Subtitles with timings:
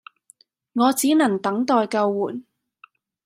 [0.73, 2.43] 我只能能待救援